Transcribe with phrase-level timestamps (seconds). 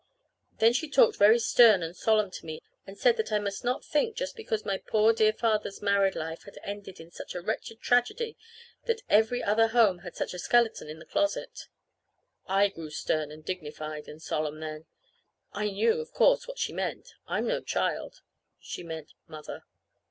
[0.57, 3.85] Then she talked very stern and solemn to me, and said that I must not
[3.85, 7.81] think just because my poor dear father's married life had ended in such a wretched
[7.81, 8.35] tragedy
[8.85, 11.67] that every other home had such a skeleton in the closet.
[12.47, 14.87] I grew stern and dignified and solemn then.
[15.53, 17.13] I knew, of course, what she meant.
[17.27, 18.21] I'm no child.
[18.59, 19.65] She meant Mother.